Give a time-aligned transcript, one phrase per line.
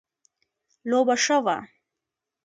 [0.89, 1.57] لوبه ښه وه